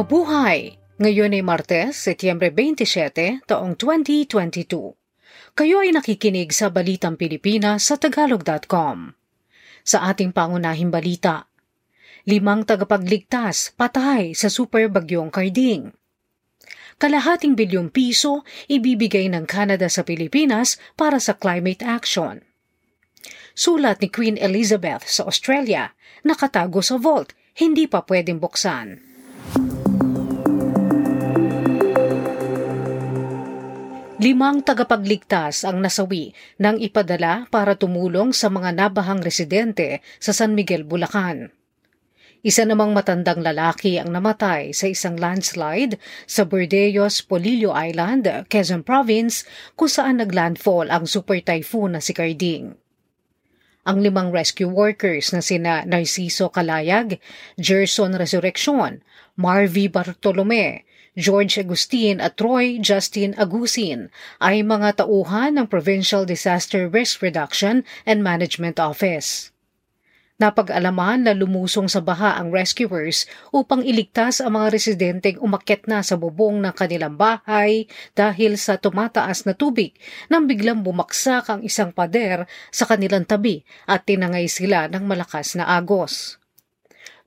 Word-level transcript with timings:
Mabuhay! 0.00 0.80
Ngayon 0.96 1.36
ay 1.36 1.44
Martes, 1.44 1.92
Setyembre 1.92 2.48
27, 2.48 3.44
taong 3.44 3.76
2022. 3.76 4.96
Kayo 5.52 5.76
ay 5.84 5.92
nakikinig 5.92 6.56
sa 6.56 6.72
Balitang 6.72 7.20
Pilipinas 7.20 7.84
sa 7.84 8.00
Tagalog.com. 8.00 9.12
Sa 9.84 9.98
ating 10.08 10.32
pangunahing 10.32 10.88
balita, 10.88 11.52
limang 12.24 12.64
tagapagligtas 12.64 13.76
patay 13.76 14.32
sa 14.32 14.48
super 14.48 14.88
bagyong 14.88 15.28
Carding. 15.28 15.92
Kalahating 16.96 17.52
bilyong 17.52 17.92
piso 17.92 18.48
ibibigay 18.72 19.28
ng 19.28 19.44
Canada 19.44 19.92
sa 19.92 20.00
Pilipinas 20.00 20.80
para 20.96 21.20
sa 21.20 21.36
climate 21.36 21.84
action. 21.84 22.40
Sulat 23.52 24.00
ni 24.00 24.08
Queen 24.08 24.40
Elizabeth 24.40 25.04
sa 25.12 25.28
Australia, 25.28 25.92
nakatago 26.24 26.80
sa 26.80 26.96
vault, 26.96 27.36
hindi 27.60 27.84
pa 27.84 28.00
pwedeng 28.08 28.40
buksan. 28.40 29.09
Limang 34.20 34.60
tagapagligtas 34.60 35.64
ang 35.64 35.80
nasawi 35.80 36.36
nang 36.60 36.76
ipadala 36.76 37.48
para 37.48 37.72
tumulong 37.72 38.36
sa 38.36 38.52
mga 38.52 38.76
nabahang 38.76 39.24
residente 39.24 40.04
sa 40.20 40.36
San 40.36 40.52
Miguel, 40.52 40.84
Bulacan. 40.84 41.48
Isa 42.44 42.68
namang 42.68 42.92
matandang 42.92 43.40
lalaki 43.40 43.96
ang 43.96 44.12
namatay 44.12 44.76
sa 44.76 44.92
isang 44.92 45.16
landslide 45.16 45.96
sa 46.28 46.44
Bordeos, 46.44 47.24
Polillo 47.24 47.72
Island, 47.72 48.28
Quezon 48.52 48.84
Province, 48.84 49.48
kung 49.72 49.88
saan 49.88 50.20
naglandfall 50.20 50.92
ang 50.92 51.08
super 51.08 51.40
typhoon 51.40 51.96
na 51.96 52.04
si 52.04 52.12
Carding. 52.12 52.76
Ang 53.88 54.04
limang 54.04 54.28
rescue 54.36 54.68
workers 54.68 55.32
na 55.32 55.40
sina 55.40 55.88
Narciso 55.88 56.52
Kalayag, 56.52 57.16
Gerson 57.56 58.12
Resurrection, 58.12 59.00
Marvy 59.40 59.88
Bartolome, 59.88 60.84
George 61.18 61.58
Agustin 61.58 62.22
at 62.22 62.38
Troy 62.38 62.78
Justin 62.78 63.34
Agusin 63.34 64.14
ay 64.38 64.62
mga 64.62 65.02
tauhan 65.02 65.58
ng 65.58 65.66
Provincial 65.66 66.22
Disaster 66.22 66.86
Risk 66.86 67.18
Reduction 67.18 67.82
and 68.06 68.22
Management 68.22 68.78
Office. 68.78 69.50
Napag-alaman 70.40 71.28
na 71.28 71.36
lumusong 71.36 71.84
sa 71.84 72.00
baha 72.00 72.40
ang 72.40 72.48
rescuers 72.48 73.28
upang 73.52 73.84
iligtas 73.84 74.40
ang 74.40 74.56
mga 74.56 74.72
residenteng 74.72 75.36
umakyat 75.36 75.84
na 75.84 76.00
sa 76.00 76.16
bubong 76.16 76.64
ng 76.64 76.72
kanilang 76.72 77.20
bahay 77.20 77.84
dahil 78.16 78.56
sa 78.56 78.80
tumataas 78.80 79.44
na 79.44 79.52
tubig 79.52 79.92
nang 80.32 80.48
biglang 80.48 80.80
bumaksak 80.80 81.44
ang 81.52 81.60
isang 81.60 81.92
pader 81.92 82.48
sa 82.72 82.88
kanilang 82.88 83.28
tabi 83.28 83.68
at 83.84 84.08
tinangay 84.08 84.48
sila 84.48 84.88
ng 84.88 85.04
malakas 85.04 85.60
na 85.60 85.68
agos. 85.68 86.39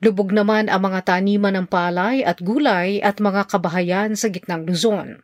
Lubog 0.04 0.36
naman 0.36 0.68
ang 0.68 0.84
mga 0.84 1.16
taniman 1.16 1.56
ng 1.56 1.68
palay 1.72 2.28
at 2.28 2.44
gulay 2.44 3.00
at 3.00 3.23
mga 3.23 3.48
kabahayan 3.48 4.20
sa 4.20 4.28
gitnang 4.28 4.68
Luzon. 4.68 5.23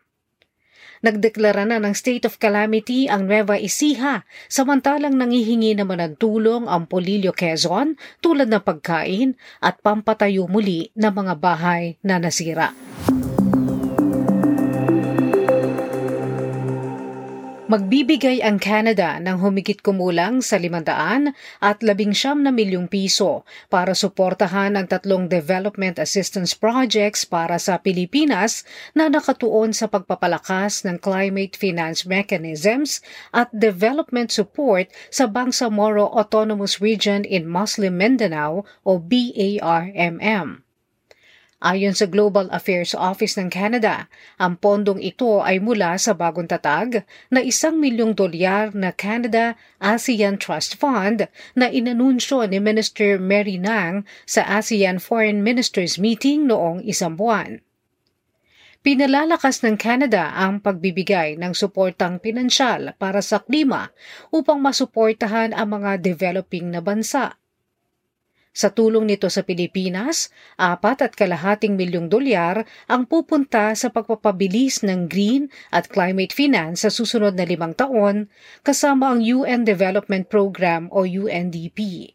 Nagdeklara 1.03 1.67
na 1.67 1.83
ng 1.83 1.91
state 1.91 2.23
of 2.23 2.39
calamity 2.39 3.11
ang 3.11 3.27
Nueva 3.27 3.59
Ecija, 3.59 4.23
samantalang 4.47 5.19
nangihingi 5.19 5.75
naman 5.75 5.99
ng 5.99 6.13
tulong 6.15 6.67
ang 6.71 6.87
Polillo 6.87 7.35
Quezon 7.35 7.99
tulad 8.23 8.47
ng 8.47 8.63
pagkain 8.63 9.35
at 9.59 9.83
pampatayo 9.83 10.47
muli 10.47 10.95
ng 10.95 11.11
mga 11.11 11.33
bahay 11.39 11.99
na 11.99 12.15
nasira. 12.15 12.71
Magbibigay 17.69 18.41
ang 18.41 18.57
Canada 18.57 19.21
ng 19.21 19.45
humigit 19.45 19.85
kumulang 19.85 20.41
sa 20.41 20.57
500 20.57 21.37
at 21.61 21.77
19 21.85 22.41
na 22.41 22.49
milyong 22.49 22.89
piso 22.89 23.45
para 23.69 23.93
suportahan 23.93 24.73
ang 24.73 24.89
tatlong 24.89 25.29
development 25.29 26.01
assistance 26.01 26.57
projects 26.57 27.29
para 27.29 27.61
sa 27.61 27.77
Pilipinas 27.77 28.65
na 28.97 29.05
nakatuon 29.05 29.69
sa 29.69 29.85
pagpapalakas 29.85 30.81
ng 30.81 30.97
climate 30.97 31.53
finance 31.53 32.09
mechanisms 32.09 33.05
at 33.37 33.53
development 33.53 34.33
support 34.33 34.89
sa 35.13 35.29
Bangsamoro 35.29 36.09
Autonomous 36.09 36.81
Region 36.81 37.21
in 37.21 37.45
Muslim 37.45 38.01
Mindanao 38.01 38.65
o 38.81 38.97
BARMM. 38.97 40.68
Ayon 41.59 41.91
sa 41.91 42.07
Global 42.07 42.47
Affairs 42.55 42.95
Office 42.95 43.35
ng 43.35 43.51
Canada, 43.51 44.07
ang 44.39 44.55
pondong 44.55 45.03
ito 45.03 45.43
ay 45.43 45.59
mula 45.59 45.99
sa 45.99 46.15
bagong 46.15 46.47
tatag 46.47 47.03
na 47.27 47.43
isang 47.43 47.75
milyong 47.75 48.15
dolyar 48.15 48.71
na 48.71 48.95
Canada 48.95 49.59
ASEAN 49.83 50.39
Trust 50.39 50.79
Fund 50.79 51.27
na 51.59 51.67
inanunsyo 51.67 52.47
ni 52.47 52.63
Minister 52.63 53.19
Mary 53.19 53.59
Nang 53.59 54.07
sa 54.23 54.47
ASEAN 54.47 55.03
Foreign 55.03 55.43
Ministers 55.43 55.99
Meeting 55.99 56.47
noong 56.47 56.79
isang 56.87 57.19
buwan. 57.19 57.59
Pinalalakas 58.79 59.59
ng 59.59 59.75
Canada 59.75 60.31
ang 60.31 60.63
pagbibigay 60.63 61.35
ng 61.35 61.51
suportang 61.51 62.23
pinansyal 62.23 62.95
para 62.95 63.19
sa 63.19 63.43
klima 63.43 63.91
upang 64.31 64.63
masuportahan 64.63 65.51
ang 65.51 65.75
mga 65.75 65.99
developing 65.99 66.71
na 66.71 66.79
bansa. 66.79 67.35
Sa 68.49 68.73
tulong 68.73 69.05
nito 69.05 69.29
sa 69.29 69.45
Pilipinas, 69.45 70.33
apat 70.57 71.05
at 71.05 71.13
kalahating 71.13 71.77
milyong 71.77 72.09
dolyar 72.09 72.65
ang 72.89 73.05
pupunta 73.05 73.77
sa 73.77 73.93
pagpapabilis 73.93 74.81
ng 74.81 75.05
green 75.05 75.53
at 75.69 75.85
climate 75.87 76.33
finance 76.33 76.81
sa 76.81 76.89
susunod 76.89 77.37
na 77.37 77.45
limang 77.45 77.77
taon 77.77 78.25
kasama 78.65 79.13
ang 79.13 79.21
UN 79.21 79.69
Development 79.69 80.25
Program 80.25 80.89
o 80.89 81.05
UNDP. 81.05 82.11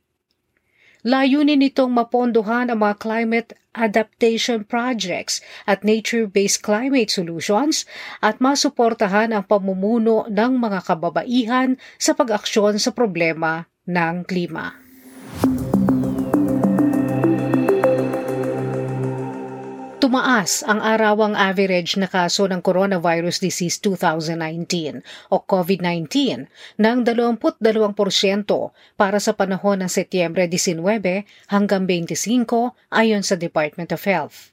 Layunin 1.05 1.61
nitong 1.61 1.93
mapondohan 1.93 2.73
ang 2.73 2.81
mga 2.81 2.97
climate 2.97 3.51
adaptation 3.77 4.65
projects 4.65 5.45
at 5.69 5.85
nature-based 5.85 6.65
climate 6.65 7.13
solutions 7.13 7.85
at 8.25 8.41
masuportahan 8.41 9.31
ang 9.35 9.45
pamumuno 9.45 10.25
ng 10.33 10.53
mga 10.57 10.81
kababaihan 10.83 11.77
sa 12.01 12.17
pag-aksyon 12.17 12.81
sa 12.81 12.91
problema 12.91 13.69
ng 13.85 14.25
klima. 14.25 14.73
Tumaas 20.05 20.61
ang 20.69 20.85
arawang 20.85 21.33
average 21.33 21.97
na 21.97 22.05
kaso 22.05 22.45
ng 22.45 22.61
coronavirus 22.61 23.41
disease 23.41 23.81
2019 23.81 25.01
o 25.33 25.41
COVID-19 25.41 26.45
ng 26.77 26.97
22% 27.09 27.41
para 29.01 29.17
sa 29.17 29.33
panahon 29.33 29.81
ng 29.81 29.89
Setyembre 29.89 30.45
19 30.45 31.25
hanggang 31.49 31.89
25 31.89 32.77
ayon 32.93 33.25
sa 33.25 33.33
Department 33.41 33.97
of 33.97 34.05
Health. 34.05 34.53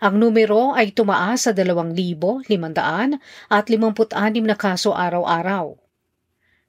Ang 0.00 0.24
numero 0.24 0.72
ay 0.72 0.96
tumaas 0.96 1.44
sa 1.44 1.52
2,500 1.52 2.48
at 3.52 3.64
56 3.68 4.16
na 4.48 4.56
kaso 4.56 4.96
araw-araw. 4.96 5.76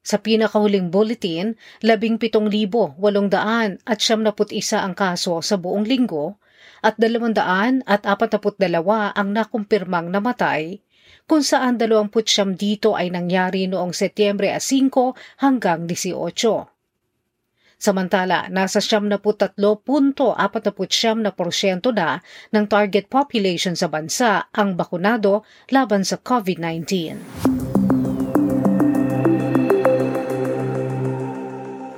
Sa 0.03 0.19
pinakahuling 0.19 0.91
bulletin, 0.91 1.55
17,800 1.79 2.99
at 3.87 3.99
71 4.03 4.83
ang 4.83 4.91
kaso 4.91 5.39
sa 5.39 5.55
buong 5.55 5.87
linggo 5.87 6.35
at 6.85 7.01
200 7.01 7.41
at 7.89 8.05
42 8.05 8.61
ang 9.17 9.27
nakumpirmang 9.33 10.13
namatay, 10.13 10.85
kung 11.25 11.41
saan 11.41 11.81
20 11.81 12.13
dito 12.53 12.93
ay 12.93 13.09
nangyari 13.09 13.65
noong 13.65 13.89
Setyembre 13.89 14.53
5 14.53 15.41
hanggang 15.41 15.89
18. 15.89 16.69
Samantala, 17.75 18.47
nasa 18.47 18.79
73.49% 18.79 19.57
na 21.19 21.31
porsyento 21.35 21.91
na 21.91 22.23
ng 22.53 22.65
target 22.71 23.11
population 23.11 23.75
sa 23.75 23.91
bansa 23.91 24.47
ang 24.55 24.79
bakunado 24.79 25.43
laban 25.73 26.07
sa 26.07 26.15
COVID-19. 26.15 27.74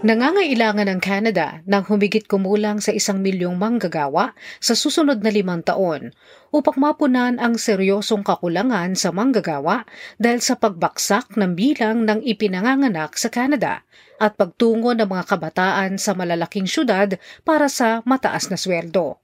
Nangangailangan 0.08 0.88
ng 0.88 1.02
Canada 1.04 1.60
ng 1.68 1.84
humigit 1.92 2.32
kumulang 2.32 2.80
sa 2.80 2.96
isang 2.96 3.20
milyong 3.20 3.60
manggagawa 3.60 4.32
sa 4.64 4.72
susunod 4.72 5.20
na 5.20 5.28
limang 5.28 5.60
taon 5.68 6.16
upang 6.48 6.80
mapunan 6.80 7.36
ang 7.36 7.60
seryosong 7.60 8.24
kakulangan 8.24 8.96
sa 8.96 9.12
manggagawa 9.12 9.84
dahil 10.16 10.40
sa 10.40 10.56
pagbaksak 10.56 11.36
ng 11.36 11.60
bilang 11.60 12.08
ng 12.08 12.24
ipinanganganak 12.24 13.20
sa 13.20 13.28
Canada 13.28 13.84
at 14.16 14.40
pagtungo 14.40 14.96
ng 14.96 15.12
mga 15.12 15.28
kabataan 15.28 16.00
sa 16.00 16.16
malalaking 16.16 16.72
syudad 16.72 17.20
para 17.44 17.68
sa 17.68 18.00
mataas 18.08 18.48
na 18.48 18.56
sweldo. 18.56 19.20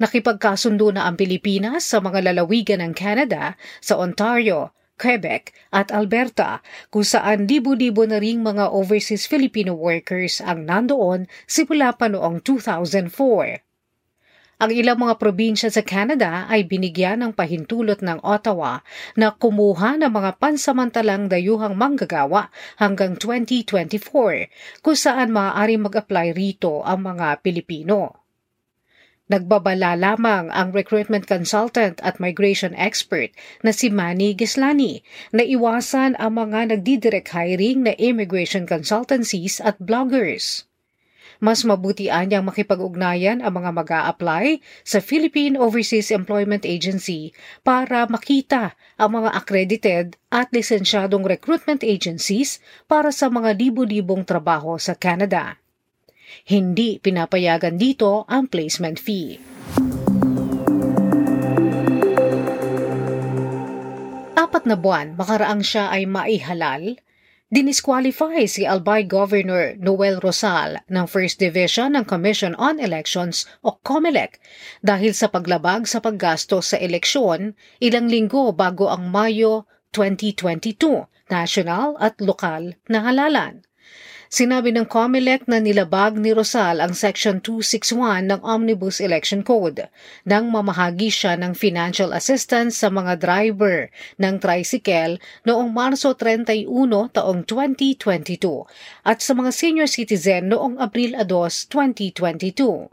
Nakipagkasundo 0.00 0.96
na 0.96 1.04
ang 1.04 1.20
Pilipinas 1.20 1.84
sa 1.84 2.00
mga 2.00 2.32
lalawigan 2.32 2.80
ng 2.80 2.96
Canada 2.96 3.60
sa 3.84 4.00
Ontario, 4.00 4.72
Quebec 4.94 5.52
at 5.74 5.90
Alberta 5.90 6.62
kung 6.88 7.02
saan 7.02 7.50
libo-libo 7.50 8.06
na 8.06 8.22
ring 8.22 8.40
mga 8.40 8.70
overseas 8.70 9.26
Filipino 9.28 9.74
workers 9.74 10.40
ang 10.40 10.64
nandoon 10.64 11.26
simula 11.44 11.92
pa 11.92 12.06
noong 12.06 12.40
2004. 12.40 13.62
Ang 14.64 14.70
ilang 14.70 14.96
mga 15.02 15.18
probinsya 15.18 15.68
sa 15.68 15.82
Canada 15.82 16.46
ay 16.46 16.64
binigyan 16.64 17.20
ng 17.20 17.32
pahintulot 17.34 18.00
ng 18.00 18.22
Ottawa 18.22 18.80
na 19.18 19.34
kumuha 19.34 19.98
ng 19.98 20.08
mga 20.08 20.40
pansamantalang 20.40 21.26
dayuhang 21.28 21.74
manggagawa 21.74 22.54
hanggang 22.78 23.18
2024 23.18 24.80
kung 24.80 24.96
saan 24.96 25.34
maaari 25.34 25.74
mag-apply 25.76 26.32
rito 26.32 26.86
ang 26.86 27.02
mga 27.02 27.42
Pilipino. 27.42 28.23
Nagbabala 29.24 29.96
lamang 29.96 30.52
ang 30.52 30.68
recruitment 30.76 31.24
consultant 31.24 31.96
at 32.04 32.20
migration 32.20 32.76
expert 32.76 33.32
na 33.64 33.72
si 33.72 33.88
Manny 33.88 34.36
Gislani 34.36 35.00
na 35.32 35.40
iwasan 35.40 36.12
ang 36.20 36.36
mga 36.36 36.76
nagdidirect 36.76 37.32
hiring 37.32 37.88
na 37.88 37.96
immigration 37.96 38.68
consultancies 38.68 39.64
at 39.64 39.80
bloggers. 39.80 40.68
Mas 41.40 41.64
mabuti 41.64 42.12
anyang 42.12 42.44
makipag-ugnayan 42.44 43.40
ang 43.40 43.64
mga 43.64 43.70
mag 43.72 43.90
apply 44.12 44.60
sa 44.84 45.00
Philippine 45.00 45.56
Overseas 45.56 46.12
Employment 46.12 46.68
Agency 46.68 47.32
para 47.64 48.04
makita 48.04 48.76
ang 49.00 49.24
mga 49.24 49.32
accredited 49.32 50.06
at 50.28 50.52
lisensyadong 50.52 51.24
recruitment 51.24 51.80
agencies 51.80 52.60
para 52.84 53.08
sa 53.08 53.32
mga 53.32 53.56
libu-libong 53.56 54.28
trabaho 54.28 54.76
sa 54.76 54.92
Canada. 54.92 55.63
Hindi 56.44 57.00
pinapayagan 57.00 57.80
dito 57.80 58.28
ang 58.28 58.48
placement 58.48 59.00
fee. 59.00 59.40
Apat 64.34 64.64
na 64.68 64.76
buwan 64.76 65.16
makaraang 65.16 65.64
siya 65.64 65.90
ay 65.90 66.04
maihalal, 66.04 67.00
dinisqualify 67.54 68.50
si 68.50 68.66
Albay 68.66 69.06
Governor 69.06 69.78
Noel 69.78 70.18
Rosal 70.18 70.82
ng 70.90 71.06
First 71.06 71.38
Division 71.38 71.94
ng 71.94 72.02
Commission 72.02 72.58
on 72.58 72.82
Elections 72.82 73.46
o 73.62 73.78
COMELEC 73.78 74.42
dahil 74.82 75.14
sa 75.14 75.30
paglabag 75.30 75.86
sa 75.86 76.02
paggasto 76.02 76.58
sa 76.58 76.74
eleksyon 76.80 77.54
ilang 77.78 78.10
linggo 78.10 78.50
bago 78.50 78.90
ang 78.90 79.06
Mayo 79.06 79.70
2022 79.94 81.06
national 81.30 81.94
at 82.02 82.18
lokal 82.18 82.74
na 82.90 83.06
halalan. 83.06 83.62
Sinabi 84.34 84.74
ng 84.74 84.90
COMELEC 84.90 85.46
na 85.46 85.62
nilabag 85.62 86.18
ni 86.18 86.34
Rosal 86.34 86.82
ang 86.82 86.90
Section 86.90 87.38
261 87.38 88.26
ng 88.34 88.40
Omnibus 88.42 88.98
Election 88.98 89.46
Code 89.46 89.86
nang 90.26 90.50
mamahagi 90.50 91.06
siya 91.06 91.38
ng 91.38 91.54
financial 91.54 92.10
assistance 92.10 92.82
sa 92.82 92.90
mga 92.90 93.22
driver 93.22 93.94
ng 94.18 94.42
tricycle 94.42 95.22
noong 95.46 95.70
Marso 95.70 96.18
31 96.18 96.66
taong 97.14 97.46
2022 97.46 98.66
at 99.06 99.22
sa 99.22 99.38
mga 99.38 99.54
senior 99.54 99.86
citizen 99.86 100.50
noong 100.50 100.82
Abril 100.82 101.14
2, 101.14 101.70
2022. 101.70 102.90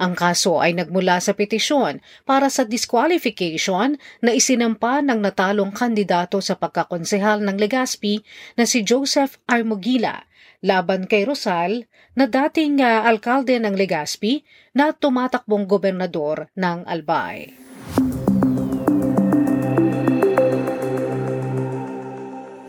Ang 0.00 0.16
kaso 0.16 0.56
ay 0.56 0.72
nagmula 0.72 1.20
sa 1.20 1.36
petisyon 1.36 2.00
para 2.24 2.48
sa 2.48 2.64
disqualification 2.64 4.00
na 4.24 4.32
isinampa 4.32 5.04
ng 5.04 5.20
natalong 5.20 5.68
kandidato 5.68 6.40
sa 6.40 6.56
pagkakonsehal 6.56 7.44
ng 7.44 7.60
Legazpi 7.60 8.24
na 8.56 8.64
si 8.64 8.80
Joseph 8.80 9.36
Armogila 9.44 10.31
laban 10.62 11.10
kay 11.10 11.26
Rosal 11.26 11.90
na 12.14 12.30
dating 12.30 12.78
uh, 12.78 13.02
alkalde 13.04 13.58
ng 13.58 13.74
Legazpi 13.74 14.46
na 14.72 14.94
tumatakbong 14.94 15.66
gobernador 15.66 16.48
ng 16.54 16.86
Albay. 16.86 17.50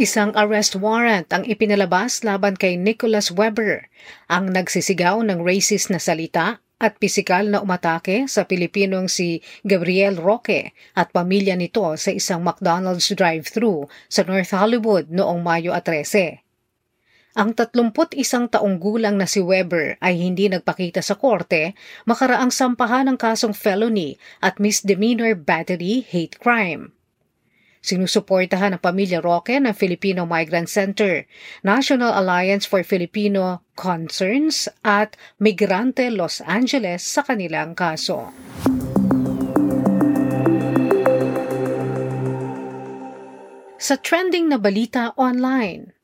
Isang 0.02 0.36
arrest 0.36 0.76
warrant 0.76 1.30
ang 1.32 1.48
ipinalabas 1.48 2.28
laban 2.28 2.60
kay 2.60 2.76
Nicholas 2.76 3.32
Weber, 3.32 3.88
ang 4.28 4.52
nagsisigaw 4.52 5.24
ng 5.24 5.40
racist 5.46 5.94
na 5.94 6.02
salita 6.02 6.60
at 6.84 7.00
pisikal 7.00 7.48
na 7.48 7.64
umatake 7.64 8.28
sa 8.28 8.44
Pilipinong 8.44 9.08
si 9.08 9.40
Gabriel 9.64 10.20
Roque 10.20 10.76
at 11.00 11.16
pamilya 11.16 11.56
nito 11.56 11.88
sa 11.96 12.12
isang 12.12 12.44
McDonald's 12.44 13.08
drive-thru 13.16 13.88
sa 14.12 14.28
North 14.28 14.52
Hollywood 14.52 15.08
noong 15.08 15.40
Mayo 15.40 15.72
13. 15.72 16.43
Ang 17.34 17.58
31 17.58 18.14
taong 18.54 18.78
gulang 18.78 19.18
na 19.18 19.26
si 19.26 19.42
Weber 19.42 19.98
ay 19.98 20.22
hindi 20.22 20.46
nagpakita 20.54 21.02
sa 21.02 21.18
korte 21.18 21.74
makaraang 22.06 22.54
sampahan 22.54 23.10
ng 23.10 23.18
kasong 23.18 23.58
felony 23.58 24.22
at 24.38 24.62
misdemeanor 24.62 25.34
battery 25.34 26.06
hate 26.06 26.38
crime. 26.38 26.94
Sinusuportahan 27.82 28.78
ng 28.78 28.82
pamilya 28.86 29.18
Roque 29.18 29.58
ng 29.58 29.74
Filipino 29.74 30.30
Migrant 30.30 30.70
Center, 30.70 31.26
National 31.66 32.14
Alliance 32.14 32.70
for 32.70 32.86
Filipino 32.86 33.66
Concerns 33.74 34.70
at 34.86 35.18
Migrante 35.42 36.14
Los 36.14 36.38
Angeles 36.46 37.02
sa 37.02 37.26
kanilang 37.26 37.74
kaso. 37.74 38.30
Sa 43.82 43.98
trending 43.98 44.54
na 44.54 44.62
balita 44.62 45.12
online, 45.18 46.03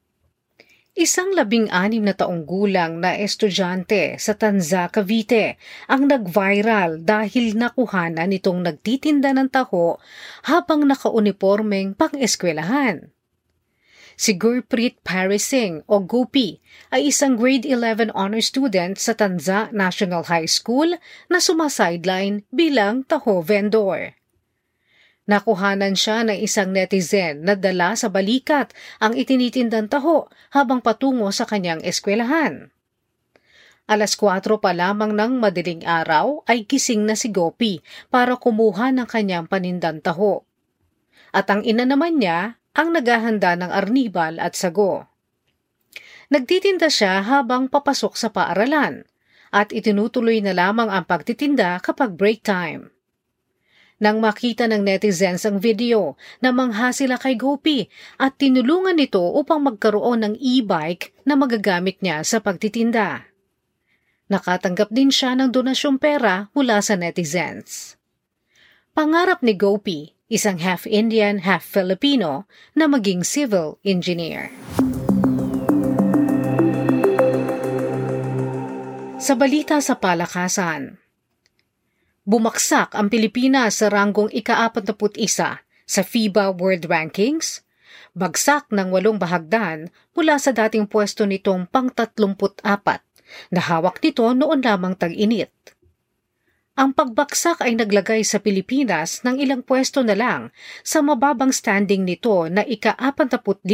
Isang 0.99 1.31
labing-anim 1.31 2.03
na 2.03 2.11
taong 2.11 2.43
gulang 2.43 2.99
na 2.99 3.15
estudyante 3.15 4.19
sa 4.19 4.35
Tanza, 4.35 4.91
Cavite 4.91 5.55
ang 5.87 6.11
nag-viral 6.11 7.07
dahil 7.07 7.55
nakuhanan 7.55 8.27
nitong 8.27 8.67
nagtitinda 8.67 9.31
ng 9.31 9.47
taho 9.47 9.95
habang 10.43 10.83
nakaunipormeng 10.83 11.95
pang-eskwelahan. 11.95 13.15
Si 14.19 14.35
Gurpreet 14.35 14.99
Parising 14.99 15.87
o 15.87 16.03
Gupi 16.03 16.59
ay 16.91 17.07
isang 17.07 17.39
grade 17.39 17.63
11 17.63 18.11
honor 18.11 18.43
student 18.43 18.99
sa 18.99 19.15
Tanza 19.15 19.71
National 19.71 20.27
High 20.27 20.51
School 20.51 20.99
na 21.31 21.39
sumasideline 21.39 22.43
bilang 22.51 23.07
taho 23.07 23.39
vendor. 23.39 24.18
Nakuhanan 25.29 25.93
siya 25.93 26.25
ng 26.25 26.41
isang 26.41 26.73
netizen 26.73 27.45
na 27.45 27.53
dala 27.53 27.93
sa 27.93 28.09
balikat 28.09 28.73
ang 28.97 29.13
itinitindang 29.13 29.85
taho 29.85 30.25
habang 30.49 30.81
patungo 30.81 31.29
sa 31.29 31.45
kanyang 31.45 31.85
eskwelahan. 31.85 32.73
Alas 33.85 34.17
4 34.17 34.41
pa 34.57 34.73
lamang 34.73 35.13
ng 35.13 35.37
madaling 35.37 35.85
araw 35.85 36.41
ay 36.49 36.65
gising 36.65 37.05
na 37.05 37.13
si 37.13 37.29
Gopi 37.29 37.77
para 38.09 38.41
kumuha 38.41 38.89
ng 38.89 39.05
kanyang 39.05 39.45
panindang 39.45 40.01
taho. 40.01 40.49
At 41.29 41.45
ang 41.53 41.61
ina 41.61 41.85
naman 41.85 42.17
niya 42.17 42.57
ang 42.73 42.89
naghahanda 42.89 43.53
ng 43.53 43.69
arnibal 43.69 44.41
at 44.41 44.57
sago. 44.57 45.05
Nagtitinda 46.33 46.89
siya 46.89 47.21
habang 47.21 47.69
papasok 47.69 48.17
sa 48.17 48.33
paaralan 48.33 49.05
at 49.53 49.73
itinutuloy 49.73 50.41
na 50.41 50.57
lamang 50.57 50.89
ang 50.89 51.05
pagtitinda 51.05 51.77
kapag 51.85 52.17
break 52.17 52.41
time. 52.41 52.89
Nang 53.99 54.23
makita 54.23 54.63
ng 54.71 54.79
netizens 54.79 55.43
ang 55.43 55.59
video, 55.59 56.15
namangha 56.39 56.95
sila 56.95 57.19
kay 57.19 57.35
Gopi 57.35 57.83
at 58.15 58.39
tinulungan 58.39 58.95
nito 58.95 59.19
upang 59.19 59.59
magkaroon 59.59 60.23
ng 60.23 60.35
e-bike 60.39 61.11
na 61.27 61.35
magagamit 61.35 61.99
niya 61.99 62.23
sa 62.23 62.39
pagtitinda. 62.39 63.27
Nakatanggap 64.31 64.87
din 64.87 65.11
siya 65.11 65.35
ng 65.35 65.51
donasyong 65.51 65.99
pera 65.99 66.47
mula 66.55 66.79
sa 66.79 66.95
netizens. 66.95 67.99
Pangarap 68.95 69.43
ni 69.43 69.51
Gopi, 69.59 70.15
isang 70.31 70.63
half 70.63 70.87
Indian, 70.87 71.43
half 71.43 71.67
Filipino, 71.67 72.47
na 72.79 72.87
maging 72.87 73.27
civil 73.27 73.83
engineer. 73.83 74.47
Sa 79.19 79.35
balita 79.35 79.83
sa 79.83 79.99
palakasan, 79.99 80.95
Bumaksak 82.29 82.93
ang 82.93 83.09
Pilipinas 83.09 83.81
sa 83.81 83.89
ranggong 83.89 84.29
ika-41 84.29 85.17
sa 85.65 86.01
FIBA 86.05 86.53
World 86.61 86.85
Rankings. 86.85 87.65
Bagsak 88.13 88.69
ng 88.69 88.93
walong 88.93 89.17
bahagdan 89.17 89.89
mula 90.13 90.37
sa 90.37 90.53
dating 90.53 90.85
pwesto 90.85 91.25
nitong 91.25 91.65
pang-34 91.73 92.61
na 93.49 93.61
hawak 93.65 93.97
nito 94.05 94.29
noon 94.29 94.61
lamang 94.61 94.93
tag-init. 94.93 95.49
Ang 96.77 96.93
pagbaksak 96.93 97.65
ay 97.65 97.73
naglagay 97.73 98.21
sa 98.21 98.37
Pilipinas 98.37 99.25
ng 99.25 99.41
ilang 99.41 99.65
pwesto 99.65 100.05
na 100.05 100.13
lang 100.13 100.53
sa 100.85 101.01
mababang 101.01 101.49
standing 101.49 102.05
nito 102.05 102.45
na 102.45 102.61
ika-45, 102.61 103.65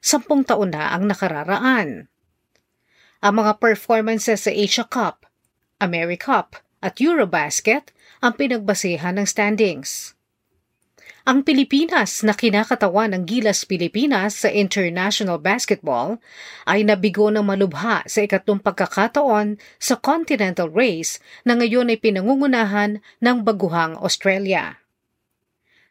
sampung 0.00 0.40
taon 0.48 0.72
na 0.72 0.96
ang 0.96 1.04
nakararaan. 1.04 2.08
Ang 3.20 3.34
mga 3.44 3.60
performances 3.60 4.48
sa 4.48 4.48
Asia 4.48 4.88
Cup, 4.88 5.28
America 5.76 6.40
Cup, 6.40 6.64
at 6.80 7.00
Eurobasket 7.00 7.92
ang 8.20 8.36
pinagbasehan 8.36 9.16
ng 9.20 9.26
standings. 9.28 10.16
Ang 11.28 11.44
Pilipinas 11.44 12.24
na 12.24 12.32
kinakatawan 12.32 13.12
ng 13.12 13.22
Gilas 13.28 13.68
Pilipinas 13.68 14.40
sa 14.40 14.48
international 14.48 15.36
basketball 15.36 16.16
ay 16.64 16.80
nabigo 16.80 17.28
ng 17.28 17.44
malubha 17.44 18.00
sa 18.08 18.24
ikatlong 18.24 18.56
pagkakataon 18.56 19.60
sa 19.76 20.00
continental 20.00 20.72
race 20.72 21.20
na 21.44 21.60
ngayon 21.60 21.92
ay 21.92 22.00
pinangungunahan 22.00 23.04
ng 23.20 23.36
baguhang 23.44 24.00
Australia. 24.00 24.80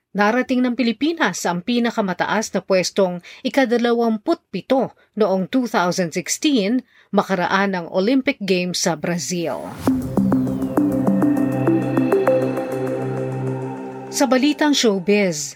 Narating 0.10 0.66
ng 0.66 0.74
Pilipinas 0.74 1.46
ang 1.46 1.62
pinakamataas 1.62 2.50
na 2.58 2.66
pwestong 2.66 3.22
ikadalawamput 3.46 4.42
pito 4.50 4.98
noong 5.14 5.46
2016 5.46 6.82
makaraan 7.14 7.78
ng 7.78 7.86
Olympic 7.94 8.42
Games 8.42 8.82
sa 8.82 8.98
Brazil. 8.98 9.70
Sa 14.20 14.28
balitang 14.28 14.76
showbiz, 14.76 15.56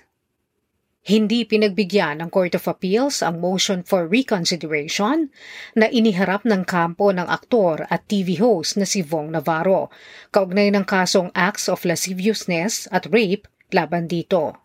Hindi 1.04 1.44
pinagbigyan 1.44 2.24
ng 2.24 2.32
Court 2.32 2.56
of 2.56 2.64
Appeals 2.72 3.20
ang 3.20 3.44
motion 3.44 3.84
for 3.84 4.08
reconsideration 4.08 5.28
na 5.76 5.92
iniharap 5.92 6.48
ng 6.48 6.64
kampo 6.64 7.12
ng 7.12 7.28
aktor 7.28 7.84
at 7.92 8.08
TV 8.08 8.40
host 8.40 8.80
na 8.80 8.88
si 8.88 9.04
Vong 9.04 9.36
Navarro, 9.36 9.92
kaugnay 10.32 10.72
ng 10.72 10.88
kasong 10.88 11.28
acts 11.36 11.68
of 11.68 11.84
lasciviousness 11.84 12.88
at 12.88 13.04
rape 13.12 13.52
laban 13.76 14.08
dito. 14.08 14.56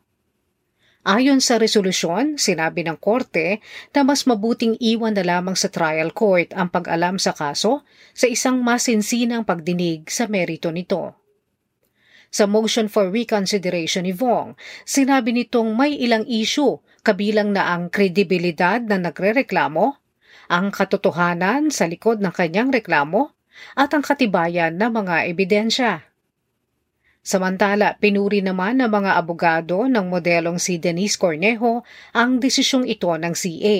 Ayon 1.02 1.42
sa 1.42 1.58
resolusyon, 1.58 2.38
sinabi 2.38 2.86
ng 2.86 3.02
korte 3.02 3.58
na 3.90 4.06
mas 4.06 4.30
mabuting 4.30 4.78
iwan 4.78 5.18
na 5.18 5.26
lamang 5.26 5.58
sa 5.58 5.66
trial 5.74 6.14
court 6.14 6.54
ang 6.54 6.70
pag-alam 6.70 7.18
sa 7.18 7.34
kaso 7.34 7.82
sa 8.14 8.30
isang 8.30 8.62
masinsinang 8.62 9.42
pagdinig 9.42 10.06
sa 10.06 10.30
merito 10.30 10.70
nito. 10.70 11.17
Sa 12.28 12.44
motion 12.44 12.92
for 12.92 13.08
reconsideration 13.08 14.04
ni 14.04 14.12
Vong, 14.12 14.52
sinabi 14.84 15.32
nitong 15.32 15.72
may 15.72 15.96
ilang 15.96 16.28
issue 16.28 16.76
kabilang 17.00 17.56
na 17.56 17.72
ang 17.72 17.88
kredibilidad 17.88 18.84
na 18.84 19.00
nagrereklamo, 19.00 19.96
ang 20.52 20.68
katotohanan 20.68 21.72
sa 21.72 21.88
likod 21.88 22.20
ng 22.20 22.32
kanyang 22.32 22.68
reklamo, 22.68 23.32
at 23.74 23.96
ang 23.96 24.04
katibayan 24.04 24.76
ng 24.76 24.92
mga 24.92 25.16
ebidensya. 25.32 25.92
Samantala, 27.24 27.96
pinuri 27.96 28.44
naman 28.44 28.80
ng 28.80 28.92
mga 28.92 29.16
abogado 29.16 29.88
ng 29.88 30.06
modelong 30.08 30.60
si 30.60 30.76
Denise 30.76 31.16
Cornejo 31.16 31.84
ang 32.12 32.40
desisyong 32.40 32.84
ito 32.84 33.08
ng 33.08 33.32
CA 33.32 33.78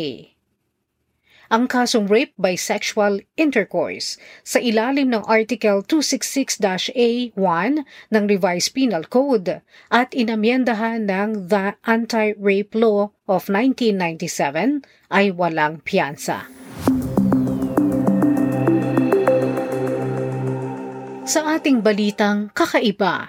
ang 1.48 1.64
kasong 1.64 2.08
rape 2.08 2.36
by 2.36 2.52
sexual 2.52 3.20
intercourse 3.40 4.20
sa 4.44 4.60
ilalim 4.60 5.08
ng 5.12 5.24
Article 5.24 5.80
266-A1 5.84 7.70
ng 8.12 8.24
Revised 8.28 8.76
Penal 8.76 9.08
Code 9.08 9.64
at 9.88 10.12
inamyendahan 10.12 11.08
ng 11.08 11.48
The 11.48 11.80
Anti-Rape 11.88 12.76
Law 12.76 13.16
of 13.24 13.48
1997 13.48 14.84
ay 15.08 15.32
walang 15.32 15.80
piyansa. 15.84 16.44
Sa 21.28 21.44
ating 21.44 21.84
balitang 21.84 22.48
kakaiba, 22.56 23.28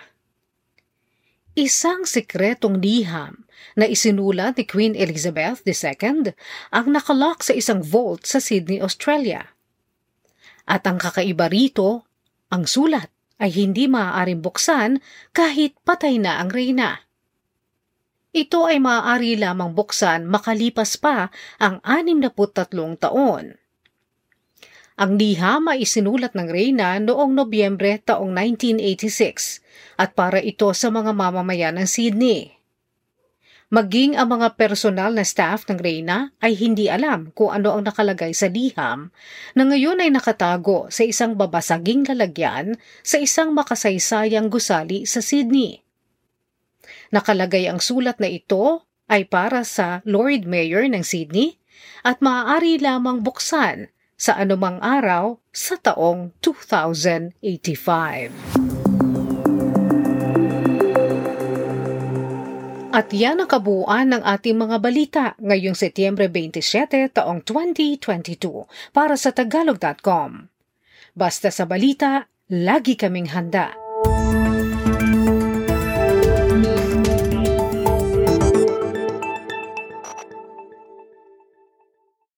isang 1.59 2.07
sekretong 2.07 2.79
liham 2.79 3.43
na 3.75 3.83
isinulat 3.83 4.55
ni 4.55 4.63
Queen 4.63 4.95
Elizabeth 4.95 5.59
II 5.67 6.31
ang 6.71 6.87
nakalock 6.87 7.43
sa 7.43 7.51
isang 7.51 7.83
vault 7.83 8.23
sa 8.23 8.39
Sydney, 8.39 8.79
Australia. 8.79 9.43
At 10.63 10.87
ang 10.87 10.95
kakaiba 10.95 11.51
rito, 11.51 12.07
ang 12.47 12.63
sulat 12.63 13.11
ay 13.43 13.51
hindi 13.51 13.91
maaaring 13.91 14.39
buksan 14.39 15.03
kahit 15.35 15.75
patay 15.83 16.15
na 16.15 16.39
ang 16.39 16.47
reyna. 16.47 17.03
Ito 18.31 18.71
ay 18.71 18.79
maaari 18.79 19.35
lamang 19.35 19.75
buksan 19.75 20.23
makalipas 20.29 20.95
pa 20.95 21.27
ang 21.59 21.83
63 21.83 22.71
taon. 22.95 23.58
Ang 24.99 25.15
liham 25.15 25.63
ay 25.71 25.87
isinulat 25.87 26.35
ng 26.35 26.51
reyna 26.51 26.99
noong 26.99 27.31
Nobyembre 27.31 28.03
taong 28.03 28.35
1986 28.35 29.63
at 29.95 30.11
para 30.11 30.43
ito 30.43 30.67
sa 30.75 30.91
mga 30.91 31.15
mamamayan 31.15 31.79
ng 31.79 31.87
Sydney. 31.87 32.59
Maging 33.71 34.19
ang 34.19 34.35
mga 34.35 34.59
personal 34.59 35.15
na 35.15 35.23
staff 35.23 35.63
ng 35.71 35.77
Reyna 35.79 36.33
ay 36.41 36.57
hindi 36.57 36.89
alam 36.89 37.29
kung 37.31 37.53
ano 37.53 37.77
ang 37.77 37.85
nakalagay 37.85 38.33
sa 38.33 38.49
liham 38.49 39.13
na 39.53 39.63
ngayon 39.69 40.03
ay 40.03 40.09
nakatago 40.09 40.89
sa 40.89 41.05
isang 41.05 41.37
babasaging 41.37 42.03
lalagyan 42.09 42.75
sa 43.05 43.21
isang 43.21 43.53
makasaysayang 43.53 44.49
gusali 44.49 45.05
sa 45.05 45.21
Sydney. 45.21 45.85
Nakalagay 47.13 47.69
ang 47.69 47.77
sulat 47.77 48.17
na 48.17 48.27
ito 48.27 48.83
ay 49.05 49.29
para 49.29 49.61
sa 49.61 50.01
Lord 50.01 50.49
Mayor 50.49 50.89
ng 50.89 51.05
Sydney 51.05 51.61
at 52.01 52.19
maaari 52.25 52.81
lamang 52.81 53.21
buksan 53.21 53.93
sa 54.19 54.35
anumang 54.35 54.83
araw 54.83 55.39
sa 55.55 55.79
taong 55.79 56.35
2085. 56.43 57.39
At 62.89 63.13
yan 63.15 63.39
ang 63.39 63.47
kabuuan 63.47 64.11
ng 64.11 64.27
ating 64.27 64.59
mga 64.59 64.77
balita 64.83 65.25
ngayong 65.39 65.77
Setyembre 65.77 66.27
27 66.27 67.15
taong 67.15 67.47
2022 67.47 68.67
para 68.91 69.15
sa 69.15 69.31
tagalog.com. 69.31 70.51
Basta 71.15 71.47
sa 71.47 71.63
balita, 71.63 72.27
lagi 72.51 72.99
kaming 72.99 73.31
handa. 73.31 73.88